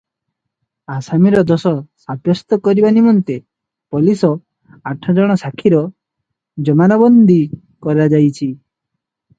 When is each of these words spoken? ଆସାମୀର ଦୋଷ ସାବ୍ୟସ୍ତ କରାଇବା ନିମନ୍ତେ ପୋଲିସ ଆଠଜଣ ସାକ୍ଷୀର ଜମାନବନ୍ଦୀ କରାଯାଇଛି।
ଆସାମୀର 0.93 1.43
ଦୋଷ 1.51 1.71
ସାବ୍ୟସ୍ତ 2.05 2.59
କରାଇବା 2.67 2.93
ନିମନ୍ତେ 2.97 3.37
ପୋଲିସ 3.97 4.33
ଆଠଜଣ 4.95 5.39
ସାକ୍ଷୀର 5.45 5.85
ଜମାନବନ୍ଦୀ 6.71 7.39
କରାଯାଇଛି। 7.87 8.53